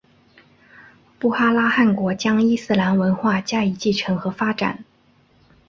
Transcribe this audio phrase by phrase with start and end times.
[1.19, 4.83] 布哈拉汗国将伊斯兰文化加以继承和发展。